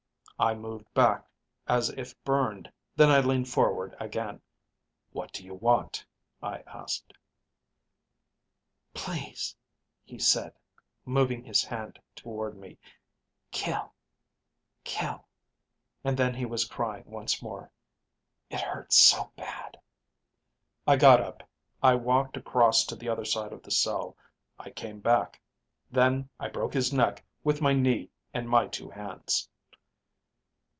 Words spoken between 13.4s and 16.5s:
'Kill... kill...' and then he